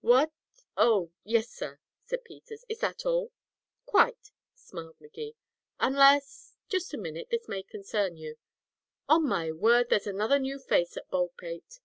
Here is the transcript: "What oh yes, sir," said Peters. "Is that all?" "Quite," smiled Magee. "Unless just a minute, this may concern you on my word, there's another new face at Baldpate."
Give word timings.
"What 0.00 0.32
oh 0.76 1.12
yes, 1.22 1.48
sir," 1.48 1.78
said 2.04 2.24
Peters. 2.24 2.64
"Is 2.68 2.80
that 2.80 3.06
all?" 3.06 3.30
"Quite," 3.84 4.32
smiled 4.52 4.96
Magee. 5.00 5.36
"Unless 5.78 6.56
just 6.68 6.92
a 6.92 6.98
minute, 6.98 7.28
this 7.30 7.46
may 7.46 7.62
concern 7.62 8.16
you 8.16 8.36
on 9.08 9.28
my 9.28 9.52
word, 9.52 9.88
there's 9.88 10.08
another 10.08 10.40
new 10.40 10.58
face 10.58 10.96
at 10.96 11.08
Baldpate." 11.08 11.78